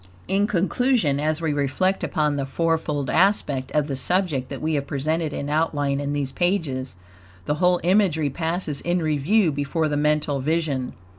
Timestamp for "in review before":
8.81-9.87